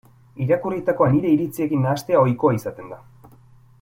[0.45, 3.03] Irakurritakoa nire iritziekin nahastea ohikoa izaten da.